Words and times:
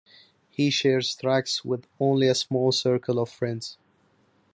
He 0.49 0.71
shares 0.71 1.13
tracks 1.13 1.63
with 1.63 1.85
only 1.99 2.27
a 2.27 2.33
small 2.33 2.71
circle 2.71 3.19
of 3.19 3.29
friends. 3.29 3.77